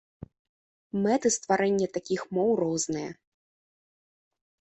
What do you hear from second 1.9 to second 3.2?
такіх моў розныя.